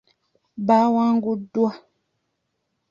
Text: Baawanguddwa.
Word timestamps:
Baawanguddwa. 0.67 1.69